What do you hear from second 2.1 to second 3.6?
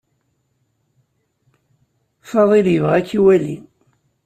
Faḍil yebɣa ad k-iwali.